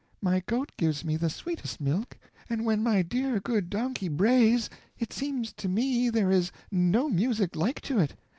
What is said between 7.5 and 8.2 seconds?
like to it.